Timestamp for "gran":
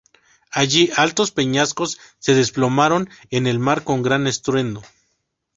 4.01-4.25